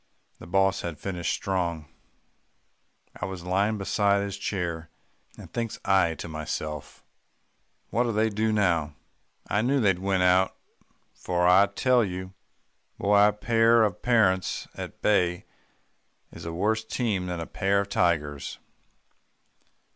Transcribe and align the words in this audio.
The 0.39 0.47
boss 0.47 0.81
had 0.81 0.97
finished 0.97 1.31
strong, 1.31 1.87
I 3.15 3.25
was 3.27 3.43
lying 3.43 3.77
beside 3.77 4.23
his 4.23 4.35
chair, 4.35 4.89
and 5.37 5.53
thinks 5.53 5.79
I 5.85 6.15
to 6.15 6.27
myself, 6.27 7.03
'What'll 7.91 8.11
they 8.11 8.31
do 8.31 8.51
now?' 8.51 8.95
I 9.47 9.61
knew 9.61 9.79
they'd 9.79 9.99
win 9.99 10.23
out, 10.23 10.55
for 11.13 11.47
I 11.47 11.67
tell 11.67 12.03
you, 12.03 12.33
Boy, 12.97 13.27
a 13.27 13.31
pair 13.31 13.83
of 13.83 14.01
parents 14.01 14.67
at 14.73 15.03
bay 15.03 15.45
is 16.31 16.45
a 16.45 16.51
worse 16.51 16.83
team 16.83 17.27
than 17.27 17.39
a 17.39 17.45
pair 17.45 17.81
of 17.81 17.89
tigers." 17.89 18.57